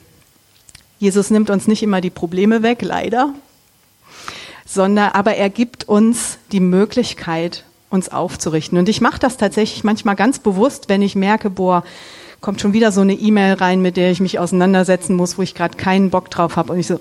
Jesus 0.99 1.31
nimmt 1.31 1.49
uns 1.49 1.67
nicht 1.67 1.81
immer 1.81 2.01
die 2.01 2.09
Probleme 2.09 2.61
weg, 2.61 2.81
leider, 2.81 3.33
sondern 4.65 5.11
aber 5.13 5.35
er 5.35 5.49
gibt 5.49 5.87
uns 5.87 6.37
die 6.51 6.59
Möglichkeit, 6.59 7.63
uns 7.89 8.09
aufzurichten. 8.09 8.77
Und 8.77 8.89
ich 8.89 9.01
mache 9.01 9.19
das 9.19 9.37
tatsächlich 9.37 9.83
manchmal 9.83 10.15
ganz 10.15 10.39
bewusst, 10.39 10.89
wenn 10.89 11.01
ich 11.01 11.15
merke, 11.15 11.49
boah, 11.49 11.83
kommt 12.41 12.61
schon 12.61 12.73
wieder 12.73 12.91
so 12.91 13.01
eine 13.01 13.13
E-Mail 13.13 13.53
rein, 13.53 13.81
mit 13.81 13.97
der 13.97 14.11
ich 14.11 14.19
mich 14.19 14.39
auseinandersetzen 14.39 15.15
muss, 15.15 15.37
wo 15.37 15.41
ich 15.41 15.55
gerade 15.55 15.77
keinen 15.77 16.09
Bock 16.09 16.29
drauf 16.29 16.57
habe. 16.57 16.73
Und 16.73 16.79
ich 16.79 16.87
so, 16.87 16.99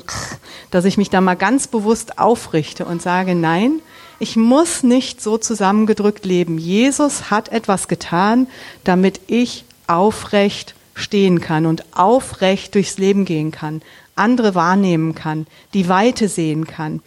dass 0.70 0.84
ich 0.84 0.96
mich 0.96 1.10
da 1.10 1.20
mal 1.20 1.34
ganz 1.34 1.66
bewusst 1.66 2.18
aufrichte 2.18 2.84
und 2.84 3.02
sage, 3.02 3.34
nein, 3.34 3.80
ich 4.20 4.36
muss 4.36 4.82
nicht 4.82 5.20
so 5.20 5.38
zusammengedrückt 5.38 6.24
leben. 6.24 6.58
Jesus 6.58 7.30
hat 7.30 7.50
etwas 7.50 7.88
getan, 7.88 8.46
damit 8.84 9.20
ich 9.26 9.64
aufrecht 9.86 10.74
stehen 10.98 11.40
kann 11.40 11.64
und 11.64 11.84
aufrecht 11.96 12.74
durchs 12.74 12.98
Leben 12.98 13.24
gehen 13.24 13.50
kann, 13.50 13.80
andere 14.14 14.54
wahrnehmen 14.54 15.14
kann, 15.14 15.46
die 15.72 15.88
Weite 15.88 16.28
sehen 16.28 16.66
kann, 16.66 17.00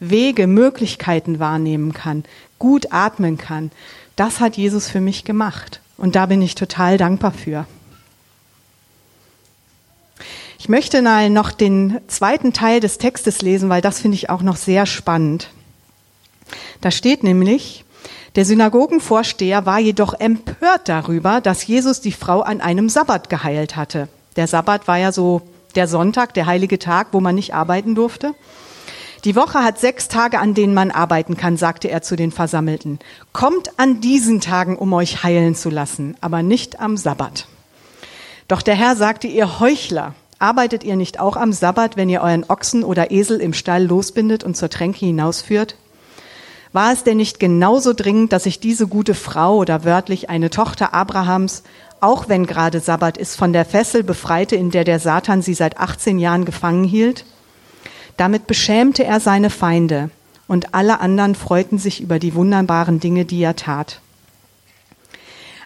Wege, 0.00 0.46
Möglichkeiten 0.46 1.38
wahrnehmen 1.38 1.94
kann, 1.94 2.24
gut 2.58 2.92
atmen 2.92 3.38
kann. 3.38 3.70
Das 4.16 4.40
hat 4.40 4.56
Jesus 4.56 4.88
für 4.88 5.00
mich 5.00 5.24
gemacht. 5.24 5.80
Und 5.96 6.14
da 6.14 6.26
bin 6.26 6.42
ich 6.42 6.54
total 6.54 6.98
dankbar 6.98 7.32
für. 7.32 7.66
Ich 10.58 10.68
möchte 10.68 11.00
noch 11.30 11.52
den 11.52 11.98
zweiten 12.08 12.52
Teil 12.52 12.80
des 12.80 12.98
Textes 12.98 13.40
lesen, 13.40 13.70
weil 13.70 13.80
das 13.80 14.00
finde 14.00 14.16
ich 14.16 14.28
auch 14.28 14.42
noch 14.42 14.56
sehr 14.56 14.84
spannend. 14.84 15.48
Da 16.82 16.90
steht 16.90 17.22
nämlich, 17.22 17.85
der 18.36 18.44
Synagogenvorsteher 18.44 19.64
war 19.64 19.78
jedoch 19.78 20.12
empört 20.12 20.88
darüber, 20.88 21.40
dass 21.40 21.66
Jesus 21.66 22.02
die 22.02 22.12
Frau 22.12 22.42
an 22.42 22.60
einem 22.60 22.90
Sabbat 22.90 23.30
geheilt 23.30 23.76
hatte. 23.76 24.08
Der 24.36 24.46
Sabbat 24.46 24.86
war 24.86 24.98
ja 24.98 25.10
so 25.10 25.40
der 25.74 25.88
Sonntag, 25.88 26.34
der 26.34 26.44
heilige 26.44 26.78
Tag, 26.78 27.08
wo 27.12 27.20
man 27.20 27.34
nicht 27.34 27.54
arbeiten 27.54 27.94
durfte. 27.94 28.34
Die 29.24 29.34
Woche 29.34 29.64
hat 29.64 29.78
sechs 29.78 30.08
Tage, 30.08 30.38
an 30.38 30.52
denen 30.52 30.74
man 30.74 30.90
arbeiten 30.90 31.38
kann, 31.38 31.56
sagte 31.56 31.88
er 31.88 32.02
zu 32.02 32.14
den 32.14 32.30
Versammelten. 32.30 32.98
Kommt 33.32 33.78
an 33.78 34.02
diesen 34.02 34.42
Tagen, 34.42 34.76
um 34.76 34.92
euch 34.92 35.22
heilen 35.22 35.54
zu 35.54 35.70
lassen, 35.70 36.14
aber 36.20 36.42
nicht 36.42 36.78
am 36.78 36.98
Sabbat. 36.98 37.46
Doch 38.48 38.60
der 38.60 38.74
Herr 38.74 38.96
sagte, 38.96 39.26
ihr 39.26 39.60
Heuchler, 39.60 40.14
arbeitet 40.38 40.84
ihr 40.84 40.96
nicht 40.96 41.18
auch 41.18 41.36
am 41.36 41.52
Sabbat, 41.52 41.96
wenn 41.96 42.10
ihr 42.10 42.20
euren 42.20 42.44
Ochsen 42.48 42.84
oder 42.84 43.10
Esel 43.10 43.40
im 43.40 43.54
Stall 43.54 43.84
losbindet 43.84 44.44
und 44.44 44.56
zur 44.56 44.68
Tränke 44.68 45.06
hinausführt? 45.06 45.76
War 46.72 46.92
es 46.92 47.04
denn 47.04 47.16
nicht 47.16 47.40
genauso 47.40 47.92
dringend, 47.92 48.32
dass 48.32 48.46
ich 48.46 48.60
diese 48.60 48.86
gute 48.86 49.14
Frau 49.14 49.56
oder 49.56 49.84
wörtlich 49.84 50.30
eine 50.30 50.50
Tochter 50.50 50.94
Abrahams, 50.94 51.62
auch 52.00 52.28
wenn 52.28 52.46
gerade 52.46 52.80
Sabbat 52.80 53.16
ist, 53.16 53.36
von 53.36 53.52
der 53.52 53.64
Fessel 53.64 54.02
befreite, 54.02 54.56
in 54.56 54.70
der 54.70 54.84
der 54.84 54.98
Satan 54.98 55.42
sie 55.42 55.54
seit 55.54 55.78
18 55.78 56.18
Jahren 56.18 56.44
gefangen 56.44 56.84
hielt? 56.84 57.24
Damit 58.16 58.46
beschämte 58.46 59.04
er 59.04 59.20
seine 59.20 59.50
Feinde 59.50 60.10
und 60.48 60.74
alle 60.74 61.00
anderen 61.00 61.34
freuten 61.34 61.78
sich 61.78 62.00
über 62.00 62.18
die 62.18 62.34
wunderbaren 62.34 63.00
Dinge, 63.00 63.24
die 63.24 63.42
er 63.42 63.56
tat. 63.56 64.00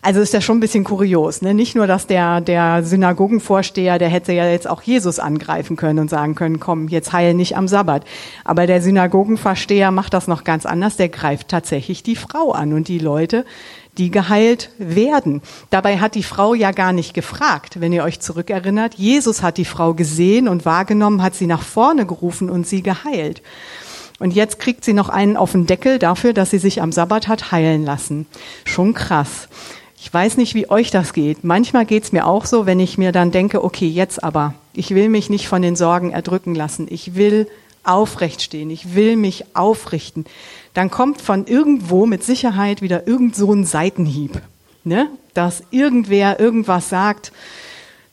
Also 0.02 0.20
ist 0.20 0.32
ja 0.32 0.40
schon 0.40 0.56
ein 0.56 0.60
bisschen 0.60 0.84
kurios. 0.84 1.42
Ne? 1.42 1.52
Nicht 1.52 1.74
nur, 1.74 1.86
dass 1.86 2.06
der, 2.06 2.40
der 2.40 2.82
Synagogenvorsteher, 2.82 3.98
der 3.98 4.08
hätte 4.08 4.32
ja 4.32 4.48
jetzt 4.48 4.68
auch 4.68 4.82
Jesus 4.82 5.18
angreifen 5.18 5.76
können 5.76 5.98
und 5.98 6.08
sagen 6.08 6.34
können, 6.34 6.58
komm, 6.58 6.88
jetzt 6.88 7.12
heil 7.12 7.34
nicht 7.34 7.56
am 7.56 7.68
Sabbat. 7.68 8.04
Aber 8.44 8.66
der 8.66 8.80
Synagogenvorsteher 8.80 9.90
macht 9.90 10.14
das 10.14 10.26
noch 10.26 10.44
ganz 10.44 10.64
anders. 10.64 10.96
Der 10.96 11.10
greift 11.10 11.48
tatsächlich 11.48 12.02
die 12.02 12.16
Frau 12.16 12.52
an 12.52 12.72
und 12.72 12.88
die 12.88 12.98
Leute, 12.98 13.44
die 13.98 14.10
geheilt 14.10 14.70
werden. 14.78 15.42
Dabei 15.68 15.98
hat 15.98 16.14
die 16.14 16.22
Frau 16.22 16.54
ja 16.54 16.70
gar 16.70 16.94
nicht 16.94 17.12
gefragt, 17.12 17.80
wenn 17.80 17.92
ihr 17.92 18.04
euch 18.04 18.20
zurückerinnert. 18.20 18.94
Jesus 18.94 19.42
hat 19.42 19.58
die 19.58 19.66
Frau 19.66 19.92
gesehen 19.92 20.48
und 20.48 20.64
wahrgenommen, 20.64 21.22
hat 21.22 21.34
sie 21.34 21.46
nach 21.46 21.62
vorne 21.62 22.06
gerufen 22.06 22.48
und 22.48 22.66
sie 22.66 22.82
geheilt. 22.82 23.42
Und 24.18 24.32
jetzt 24.34 24.58
kriegt 24.58 24.84
sie 24.84 24.92
noch 24.92 25.08
einen 25.08 25.36
auf 25.36 25.52
den 25.52 25.66
Deckel 25.66 25.98
dafür, 25.98 26.32
dass 26.32 26.50
sie 26.50 26.58
sich 26.58 26.80
am 26.80 26.92
Sabbat 26.92 27.26
hat 27.26 27.52
heilen 27.52 27.84
lassen. 27.84 28.26
Schon 28.64 28.94
krass. 28.94 29.48
Ich 30.02 30.12
weiß 30.12 30.38
nicht, 30.38 30.54
wie 30.54 30.70
euch 30.70 30.90
das 30.90 31.12
geht. 31.12 31.44
Manchmal 31.44 31.84
geht 31.84 32.04
es 32.04 32.12
mir 32.12 32.26
auch 32.26 32.46
so, 32.46 32.64
wenn 32.64 32.80
ich 32.80 32.96
mir 32.96 33.12
dann 33.12 33.30
denke, 33.30 33.62
okay, 33.62 33.86
jetzt 33.86 34.24
aber, 34.24 34.54
ich 34.72 34.94
will 34.94 35.08
mich 35.08 35.28
nicht 35.28 35.46
von 35.46 35.62
den 35.62 35.76
Sorgen 35.76 36.10
erdrücken 36.10 36.54
lassen. 36.54 36.86
Ich 36.90 37.14
will 37.14 37.48
aufrecht 37.84 38.42
stehen. 38.42 38.70
Ich 38.70 38.94
will 38.94 39.16
mich 39.16 39.54
aufrichten. 39.54 40.24
Dann 40.74 40.90
kommt 40.90 41.20
von 41.20 41.46
irgendwo 41.46 42.06
mit 42.06 42.24
Sicherheit 42.24 42.82
wieder 42.82 43.06
irgend 43.06 43.36
so 43.36 43.52
ein 43.52 43.64
Seitenhieb. 43.64 44.40
Ne? 44.82 45.08
dass 45.34 45.62
irgendwer 45.70 46.40
irgendwas 46.40 46.88
sagt, 46.88 47.32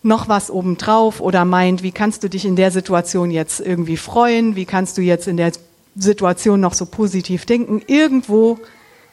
noch 0.04 0.30
was 0.30 0.50
obendrauf 0.50 1.20
oder 1.20 1.44
meint, 1.44 1.84
wie 1.84 1.92
kannst 1.92 2.24
du 2.24 2.30
dich 2.30 2.46
in 2.46 2.56
der 2.56 2.72
Situation 2.72 3.32
jetzt 3.32 3.60
irgendwie 3.60 3.98
freuen, 3.98 4.56
wie 4.56 4.66
kannst 4.66 4.98
du 4.98 5.02
jetzt 5.02 5.28
in 5.28 5.38
der 5.38 5.52
Situation 5.96 6.60
noch 6.62 6.74
so 6.74 6.86
positiv 6.86 7.46
denken. 7.46 7.82
Irgendwo 7.88 8.60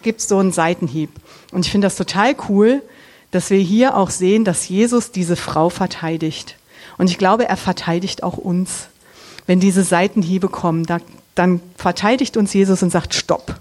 gibt 0.04 0.20
es 0.20 0.28
so 0.28 0.38
einen 0.38 0.52
Seitenhieb. 0.52 1.10
Und 1.50 1.66
ich 1.66 1.72
finde 1.72 1.86
das 1.86 1.96
total 1.96 2.36
cool, 2.48 2.82
dass 3.32 3.50
wir 3.50 3.58
hier 3.58 3.96
auch 3.96 4.10
sehen, 4.10 4.44
dass 4.44 4.68
Jesus 4.68 5.10
diese 5.10 5.34
Frau 5.34 5.68
verteidigt. 5.68 6.56
Und 6.98 7.10
ich 7.10 7.18
glaube, 7.18 7.48
er 7.48 7.56
verteidigt 7.56 8.22
auch 8.22 8.36
uns. 8.36 8.86
Wenn 9.46 9.58
diese 9.58 9.82
Seitenhiebe 9.82 10.48
kommen, 10.48 10.86
da, 10.86 10.98
dann 11.34 11.60
verteidigt 11.76 12.36
uns 12.36 12.52
Jesus 12.52 12.82
und 12.82 12.90
sagt, 12.90 13.14
stopp. 13.14 13.60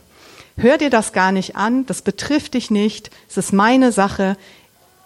Hör 0.56 0.78
dir 0.78 0.92
das 0.92 1.14
gar 1.14 1.32
nicht 1.32 1.56
an, 1.56 1.88
das 1.88 2.04
betrifft 2.04 2.54
dich 2.54 2.70
nicht, 2.70 3.10
es 3.28 3.38
ist 3.38 3.54
meine 3.54 3.92
Sache, 3.92 4.38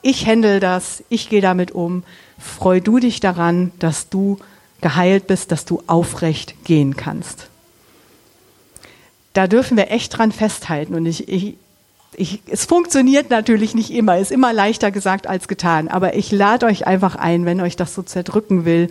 ich 0.02 0.28
handle 0.28 0.60
das, 0.60 1.04
ich 1.08 1.30
gehe 1.30 1.42
damit 1.42 1.72
um. 1.72 2.04
Freu 2.38 2.82
du 2.82 3.00
dich 3.00 3.22
daran, 3.22 3.72
dass 3.80 4.10
du 4.10 4.38
geheilt 4.82 5.28
bist, 5.28 5.52
dass 5.52 5.66
du 5.66 5.82
aufrecht 5.88 6.66
gehen 6.66 6.98
kannst. 6.98 7.48
Da 9.38 9.46
dürfen 9.46 9.78
wir 9.78 9.92
echt 9.92 10.18
dran 10.18 10.32
festhalten. 10.32 10.96
Und 10.96 11.06
ich, 11.06 11.30
ich, 11.30 11.58
ich, 12.16 12.42
es 12.48 12.66
funktioniert 12.66 13.30
natürlich 13.30 13.76
nicht 13.76 13.92
immer, 13.92 14.18
ist 14.18 14.32
immer 14.32 14.52
leichter 14.52 14.90
gesagt 14.90 15.28
als 15.28 15.48
getan. 15.48 15.90
Aber 15.90 16.16
ich 16.16 16.32
lade 16.32 16.66
euch 16.66 16.88
einfach 16.88 17.16
ein, 17.16 17.46
wenn 17.46 17.62
euch 17.62 17.76
das 17.76 17.94
so 17.94 18.02
zerdrücken 18.02 18.66
will, 18.66 18.90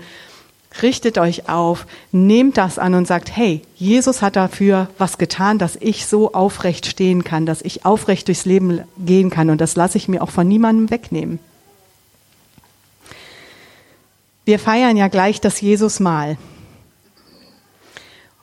richtet 0.82 1.18
euch 1.18 1.48
auf, 1.48 1.88
nehmt 2.12 2.58
das 2.58 2.78
an 2.78 2.94
und 2.94 3.08
sagt, 3.08 3.36
hey, 3.36 3.60
Jesus 3.74 4.22
hat 4.22 4.36
dafür 4.36 4.88
was 4.98 5.18
getan, 5.18 5.58
dass 5.58 5.74
ich 5.74 6.06
so 6.06 6.32
aufrecht 6.32 6.86
stehen 6.86 7.24
kann, 7.24 7.44
dass 7.44 7.60
ich 7.60 7.84
aufrecht 7.84 8.28
durchs 8.28 8.44
Leben 8.44 8.82
gehen 9.04 9.30
kann 9.30 9.50
und 9.50 9.60
das 9.60 9.74
lasse 9.74 9.98
ich 9.98 10.06
mir 10.06 10.22
auch 10.22 10.30
von 10.30 10.46
niemandem 10.46 10.90
wegnehmen. 10.90 11.40
Wir 14.44 14.60
feiern 14.60 14.96
ja 14.96 15.08
gleich 15.08 15.40
das 15.40 15.60
Jesusmahl. 15.60 16.38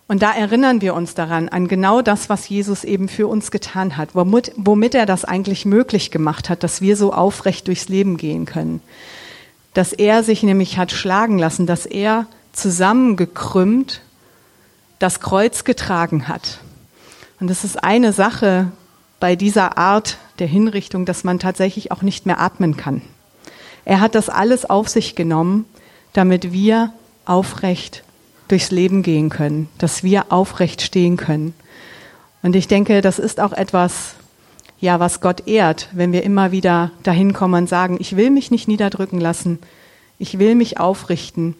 Und 0.07 0.21
da 0.21 0.33
erinnern 0.33 0.81
wir 0.81 0.93
uns 0.93 1.15
daran, 1.15 1.49
an 1.49 1.67
genau 1.67 2.01
das, 2.01 2.29
was 2.29 2.49
Jesus 2.49 2.83
eben 2.83 3.07
für 3.07 3.27
uns 3.27 3.51
getan 3.51 3.97
hat, 3.97 4.15
womit, 4.15 4.51
womit 4.57 4.95
er 4.95 5.05
das 5.05 5.25
eigentlich 5.25 5.65
möglich 5.65 6.11
gemacht 6.11 6.49
hat, 6.49 6.63
dass 6.63 6.81
wir 6.81 6.97
so 6.97 7.13
aufrecht 7.13 7.67
durchs 7.67 7.87
Leben 7.87 8.17
gehen 8.17 8.45
können 8.45 8.81
dass 9.73 9.91
er 9.91 10.23
sich 10.23 10.43
nämlich 10.43 10.77
hat 10.77 10.91
schlagen 10.91 11.37
lassen, 11.39 11.65
dass 11.65 11.85
er 11.85 12.27
zusammengekrümmt 12.53 14.01
das 14.99 15.19
Kreuz 15.19 15.63
getragen 15.63 16.27
hat. 16.27 16.59
Und 17.39 17.49
das 17.49 17.63
ist 17.63 17.83
eine 17.83 18.13
Sache 18.13 18.71
bei 19.19 19.35
dieser 19.35 19.77
Art 19.77 20.17
der 20.39 20.47
Hinrichtung, 20.47 21.05
dass 21.05 21.23
man 21.23 21.39
tatsächlich 21.39 21.91
auch 21.91 22.01
nicht 22.01 22.25
mehr 22.25 22.39
atmen 22.39 22.77
kann. 22.77 23.01
Er 23.85 23.99
hat 23.99 24.15
das 24.15 24.29
alles 24.29 24.65
auf 24.69 24.87
sich 24.87 25.15
genommen, 25.15 25.65
damit 26.13 26.51
wir 26.53 26.93
aufrecht 27.25 28.03
durchs 28.53 28.69
Leben 28.69 29.01
gehen 29.01 29.29
können, 29.29 29.67
dass 29.79 30.03
wir 30.03 30.31
aufrecht 30.31 30.83
stehen 30.83 31.17
können. 31.17 31.55
Und 32.43 32.55
ich 32.55 32.67
denke, 32.67 33.01
das 33.01 33.17
ist 33.17 33.39
auch 33.39 33.51
etwas, 33.51 34.13
ja, 34.79 34.99
was 34.99 35.21
Gott 35.21 35.47
ehrt, 35.47 35.89
wenn 35.91 36.11
wir 36.11 36.21
immer 36.21 36.51
wieder 36.51 36.91
dahin 37.01 37.33
kommen 37.33 37.63
und 37.63 37.67
sagen, 37.67 37.97
ich 37.99 38.15
will 38.15 38.29
mich 38.29 38.51
nicht 38.51 38.67
niederdrücken 38.67 39.19
lassen, 39.19 39.57
ich 40.19 40.37
will 40.37 40.53
mich 40.53 40.79
aufrichten. 40.79 41.55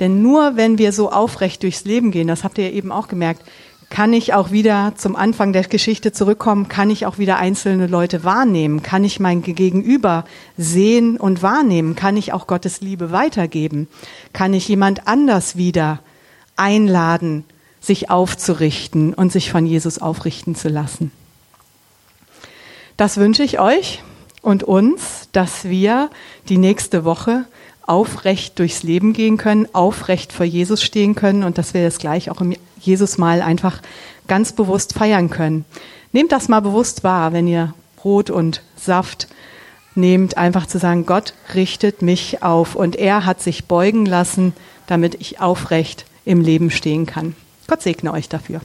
Denn 0.00 0.20
nur 0.20 0.56
wenn 0.56 0.78
wir 0.78 0.90
so 0.92 1.12
aufrecht 1.12 1.62
durchs 1.62 1.84
Leben 1.84 2.10
gehen, 2.10 2.26
das 2.26 2.42
habt 2.42 2.58
ihr 2.58 2.72
eben 2.72 2.90
auch 2.90 3.06
gemerkt, 3.06 3.44
kann 3.88 4.12
ich 4.12 4.34
auch 4.34 4.50
wieder 4.50 4.94
zum 4.96 5.14
Anfang 5.14 5.52
der 5.52 5.62
Geschichte 5.62 6.10
zurückkommen, 6.10 6.66
kann 6.66 6.90
ich 6.90 7.06
auch 7.06 7.18
wieder 7.18 7.36
einzelne 7.36 7.86
Leute 7.86 8.24
wahrnehmen, 8.24 8.82
kann 8.82 9.04
ich 9.04 9.20
mein 9.20 9.42
Gegenüber 9.42 10.24
sehen 10.56 11.18
und 11.18 11.40
wahrnehmen, 11.40 11.94
kann 11.94 12.16
ich 12.16 12.32
auch 12.32 12.48
Gottes 12.48 12.80
Liebe 12.80 13.12
weitergeben, 13.12 13.86
kann 14.32 14.54
ich 14.54 14.66
jemand 14.66 15.06
anders 15.06 15.56
wieder 15.56 16.00
einladen, 16.62 17.44
sich 17.80 18.08
aufzurichten 18.08 19.12
und 19.12 19.32
sich 19.32 19.50
von 19.50 19.66
Jesus 19.66 19.98
aufrichten 19.98 20.54
zu 20.54 20.68
lassen. 20.68 21.10
Das 22.96 23.16
wünsche 23.16 23.42
ich 23.42 23.58
euch 23.58 24.02
und 24.42 24.62
uns, 24.62 25.28
dass 25.32 25.64
wir 25.64 26.08
die 26.48 26.58
nächste 26.58 27.04
Woche 27.04 27.46
aufrecht 27.84 28.60
durchs 28.60 28.84
Leben 28.84 29.12
gehen 29.12 29.38
können, 29.38 29.66
aufrecht 29.72 30.32
vor 30.32 30.46
Jesus 30.46 30.84
stehen 30.84 31.16
können 31.16 31.42
und 31.42 31.58
dass 31.58 31.74
wir 31.74 31.82
das 31.82 31.98
gleich 31.98 32.30
auch 32.30 32.40
im 32.40 32.54
Jesus 32.78 33.18
mal 33.18 33.42
einfach 33.42 33.80
ganz 34.28 34.52
bewusst 34.52 34.92
feiern 34.94 35.30
können. 35.30 35.64
Nehmt 36.12 36.30
das 36.30 36.48
mal 36.48 36.60
bewusst 36.60 37.02
wahr, 37.02 37.32
wenn 37.32 37.48
ihr 37.48 37.74
Brot 37.96 38.30
und 38.30 38.62
Saft 38.76 39.26
nehmt, 39.96 40.36
einfach 40.36 40.66
zu 40.66 40.78
sagen, 40.78 41.06
Gott 41.06 41.34
richtet 41.54 42.02
mich 42.02 42.42
auf 42.42 42.76
und 42.76 42.94
er 42.94 43.26
hat 43.26 43.42
sich 43.42 43.64
beugen 43.64 44.06
lassen, 44.06 44.52
damit 44.86 45.16
ich 45.20 45.40
aufrecht 45.40 46.06
im 46.24 46.40
Leben 46.40 46.70
stehen 46.70 47.06
kann. 47.06 47.36
Gott 47.68 47.82
segne 47.82 48.12
euch 48.12 48.28
dafür. 48.28 48.62